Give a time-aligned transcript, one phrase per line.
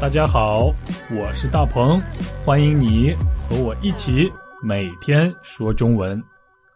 [0.00, 0.72] 大家好，
[1.10, 2.00] 我是大鹏，
[2.44, 4.30] 欢迎你和我一起
[4.62, 6.22] 每天说中文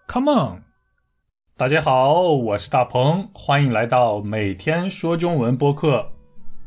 [0.08, 0.62] ，Come on！
[1.56, 6.04] 大家好，我是大鹏，欢迎来到每天说中文播客。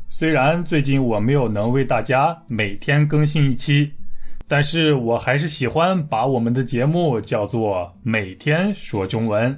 [0.08, 3.92] 虽然最近我没有能为大家每天更新一期，
[4.48, 9.54] 但是我还是喜欢把我们的节目叫做每天说中文。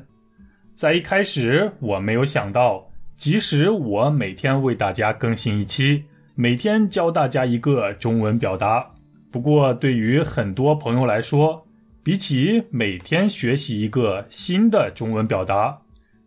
[0.74, 2.84] 在一开始，我没有想到，
[3.16, 6.02] 即使我每天为大家更新一期。
[6.40, 8.88] 每天教大家一个中文表达，
[9.28, 11.66] 不过对于很多朋友来说，
[12.00, 15.76] 比起每天学习一个新的中文表达，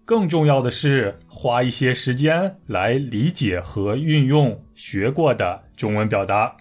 [0.04, 6.54] 更重要的是花一些时间来理解和运用学过的中文表达。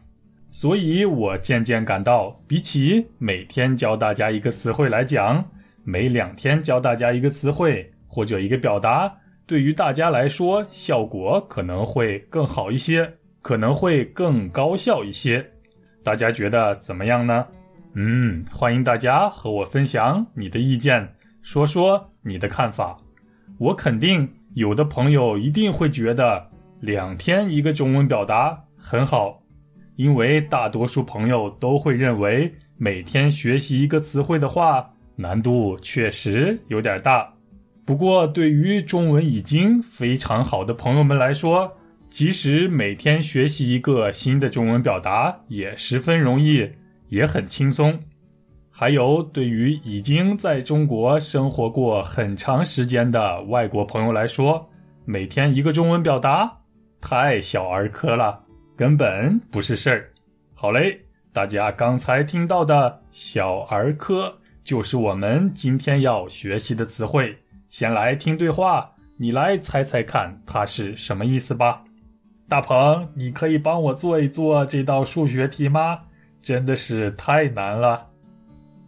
[0.52, 5.44] 所以我渐渐感到，比起每天教大家一个词汇来讲，
[5.82, 9.12] 每两天教大家一个词汇或者一个表达，
[9.44, 13.12] 对于大家来说效果可能会更好一些。
[13.42, 15.44] 可能会更高效一些，
[16.02, 17.46] 大家觉得怎么样呢？
[17.94, 21.06] 嗯，欢迎大家和我分享你的意见，
[21.42, 22.96] 说说你的看法。
[23.58, 26.46] 我肯定有的朋友一定会觉得
[26.80, 29.42] 两天一个中文表达很好，
[29.96, 37.30] 因为大多数朋友都会认为每天学习一个词汇的话，难度确实有点大。
[37.84, 41.70] 不过，对于中文已经非常好的朋友们来说，
[42.10, 46.68] 即使每天学习一个新的中文表达也十分容易，
[47.08, 47.98] 也很轻松。
[48.68, 54.68] 还有，对于已经在中国生活过很长时间的外国朋友来说，
[55.04, 56.50] 每天一个中文表达
[57.00, 58.42] 太小儿科了，
[58.76, 60.10] 根本不是事儿。
[60.52, 61.00] 好嘞，
[61.32, 67.36] 大家刚才听到的小儿科就是我们今天要学习的词汇。
[67.68, 71.84] 先来听对话，你来猜猜看它是什么意思吧。
[72.50, 76.00] 大鹏，你可以帮我做一做这道数学题吗？
[76.42, 78.04] 真的是太难了。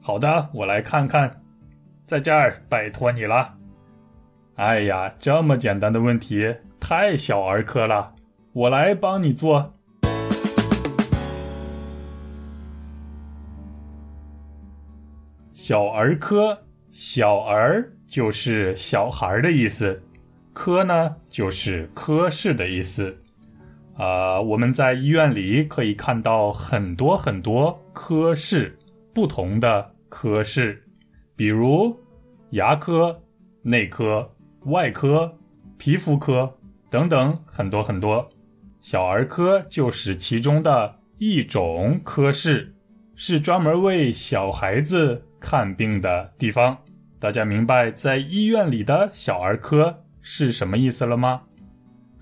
[0.00, 1.40] 好的，我来看看，
[2.04, 3.54] 在这儿拜托你了。
[4.56, 8.12] 哎呀，这么简单的问题，太小儿科了，
[8.52, 9.72] 我来帮你做。
[15.54, 16.58] 小儿科，
[16.90, 20.02] 小儿就是小孩的意思，
[20.52, 23.16] 科呢就是科室的意思。
[24.02, 28.76] 啊，我们在医院里可以看到很多很多科室，
[29.14, 30.82] 不同的科室，
[31.36, 31.96] 比如
[32.50, 33.16] 牙科、
[33.62, 34.28] 内科、
[34.64, 35.32] 外科、
[35.78, 36.52] 皮肤科
[36.90, 38.28] 等等，很多很多。
[38.80, 42.74] 小儿科就是其中的一种科室，
[43.14, 46.76] 是专门为小孩子看病的地方。
[47.20, 51.42] 大家明白在医院里的小儿科是什么意思了吗？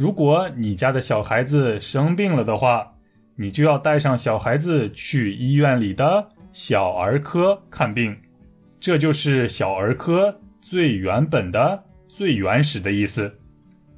[0.00, 2.90] 如果你家的小孩子生病了的话，
[3.36, 8.16] 你就要带上小孩子去医院里的小儿科看病，
[8.80, 13.30] 这就是小儿科最原本的、最原始的意思。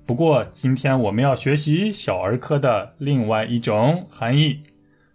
[0.04, 4.60] 不过，今天我们要学习小儿科的另外一种含义，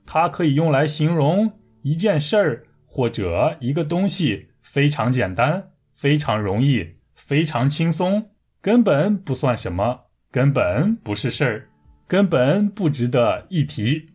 [0.05, 8.29] 它可以用来形容一件事儿或者一个东西非常简单、非常容易、非常轻松，
[8.61, 10.06] 根本不算什么。
[10.37, 11.67] 根本不是事儿，
[12.07, 14.07] 根本不值得一提。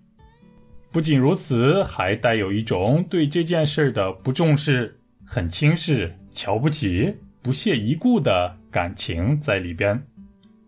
[0.92, 4.96] 不仅如此，还带有一种对这件事儿的不重视、
[5.26, 7.12] 很轻视、瞧不起、
[7.42, 10.00] 不屑一顾的感情在里边。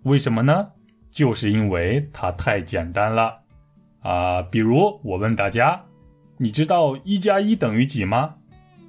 [0.03, 0.67] 为什么呢？
[1.13, 3.33] 就是因为它太简单了
[4.01, 4.43] 啊！
[4.43, 5.81] 比如我问大家
[6.37, 8.35] ：“你知道一加一等于几吗？”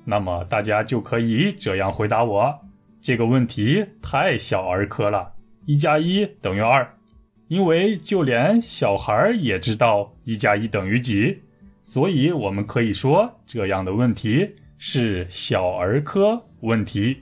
[0.03, 2.59] 那么大家就可以这样回答我
[3.03, 5.31] ：“这个问题太小儿科了。”
[5.65, 6.87] 一加一等于二，
[7.47, 11.37] 因为就连小孩也知道一加一等于几，
[11.83, 17.17] 所以我们可以说这样的问题是小儿科问题。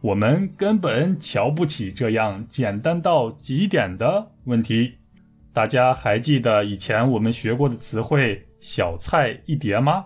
[0.00, 4.92] 我们根本瞧不起这样简单到极点的问题。
[5.52, 10.04] 大家还记得以前我们学过的词汇“小菜一碟”吗？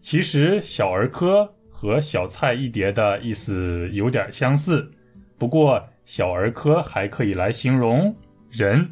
[0.00, 4.90] 其实小儿科和小菜一碟的意思有点相似，
[5.38, 5.82] 不过。
[6.10, 8.16] 小儿科还可以来形容
[8.48, 8.90] 人，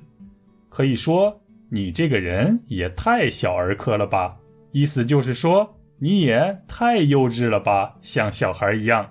[0.68, 1.34] 可以说
[1.70, 4.36] 你这个人也太小儿科了吧？
[4.70, 9.08] 意思就是说你也太幼稚了吧，像小孩一样。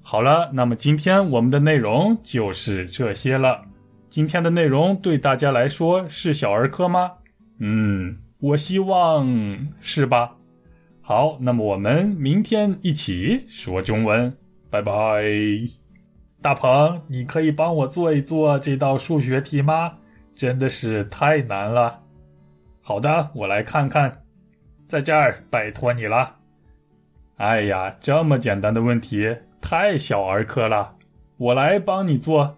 [0.00, 3.60] 好了，那么今天我们的内容就是这些了。
[4.08, 7.10] 今天的内容对大家来说是小儿科吗？
[7.58, 9.26] 嗯，我希望
[9.80, 10.36] 是吧。
[11.02, 14.32] 好，那么我们明天一起说中文，
[14.70, 15.24] 拜拜。
[16.40, 19.92] 大鹏，你可以帮我做一做这道数学题吗？
[20.34, 22.00] 真的是太难了。
[22.80, 24.22] 好的，我来看看，
[24.86, 26.36] 在这儿，拜托你了。
[27.36, 30.94] 哎呀，这么简单的问题太小儿科了，
[31.36, 32.56] 我来帮你做。